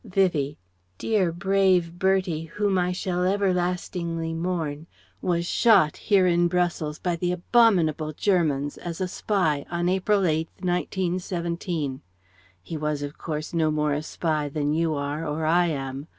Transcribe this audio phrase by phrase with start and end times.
[0.03, 0.57] Vivie:
[0.97, 4.87] "Dear, brave Bertie, whom I shall everlastingly mourn,
[5.21, 10.47] was shot here in Brussels by the abominable Germans, as a spy, on April 8th,
[10.63, 12.01] 1917.
[12.63, 16.07] He was of course no more a spy than you are or I am.